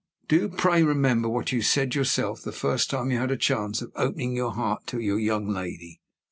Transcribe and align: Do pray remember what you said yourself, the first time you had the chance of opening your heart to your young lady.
Do 0.27 0.49
pray 0.49 0.81
remember 0.81 1.29
what 1.29 1.51
you 1.51 1.61
said 1.61 1.93
yourself, 1.93 2.41
the 2.41 2.51
first 2.51 2.89
time 2.89 3.11
you 3.11 3.19
had 3.19 3.29
the 3.29 3.37
chance 3.37 3.83
of 3.83 3.91
opening 3.95 4.35
your 4.35 4.53
heart 4.53 4.87
to 4.87 4.99
your 4.99 5.19
young 5.19 5.47
lady. 5.47 6.01